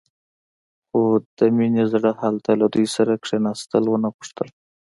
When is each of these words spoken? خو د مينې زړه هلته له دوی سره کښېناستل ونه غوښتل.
خو 0.87 1.01
د 1.37 1.39
مينې 1.57 1.83
زړه 1.93 2.11
هلته 2.21 2.51
له 2.61 2.65
دوی 2.73 2.87
سره 2.95 3.11
کښېناستل 3.23 3.83
ونه 3.87 4.09
غوښتل. 4.15 4.49